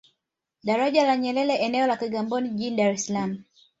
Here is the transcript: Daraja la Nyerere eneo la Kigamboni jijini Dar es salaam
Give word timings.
Daraja 0.69 1.03
la 1.05 1.15
Nyerere 1.17 1.55
eneo 1.67 1.87
la 1.87 1.97
Kigamboni 1.99 2.49
jijini 2.53 2.77
Dar 2.77 2.87
es 2.95 3.05
salaam 3.05 3.37